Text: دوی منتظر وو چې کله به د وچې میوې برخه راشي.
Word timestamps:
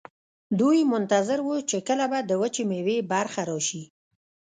دوی 0.59 0.79
منتظر 0.93 1.39
وو 1.43 1.57
چې 1.69 1.77
کله 1.87 2.05
به 2.11 2.19
د 2.23 2.31
وچې 2.41 2.63
میوې 2.71 2.97
برخه 3.11 3.41
راشي. 3.49 3.83